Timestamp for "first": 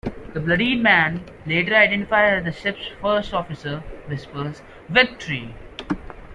2.99-3.35